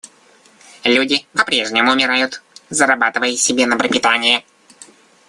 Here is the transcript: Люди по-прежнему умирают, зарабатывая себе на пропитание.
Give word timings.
Люди 0.83 1.27
по-прежнему 1.31 1.91
умирают, 1.91 2.41
зарабатывая 2.71 3.33
себе 3.35 3.67
на 3.67 3.77
пропитание. 3.77 4.43